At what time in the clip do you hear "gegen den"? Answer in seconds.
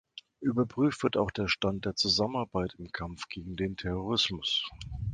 3.27-3.77